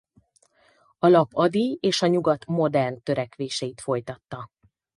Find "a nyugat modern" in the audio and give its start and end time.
2.01-3.01